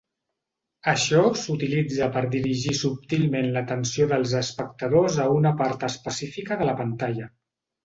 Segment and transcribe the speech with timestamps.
[0.93, 7.33] Això s'utilitza per dirigir subtilment l'atenció dels espectadors a una part específica de la pantalla.